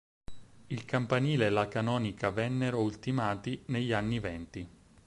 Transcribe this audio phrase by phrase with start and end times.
[0.65, 4.67] Il campanile e la canonica vennero ultimati negli anni venti.